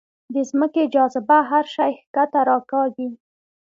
[0.33, 3.07] د ځمکې جاذبه هر شی ښکته راکاږي.